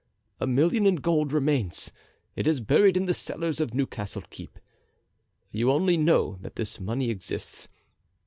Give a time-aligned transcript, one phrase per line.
[0.39, 1.93] A million in gold remains;
[2.35, 4.57] it is buried in the cellars of Newcastle Keep.
[5.51, 7.69] You only know that this money exists.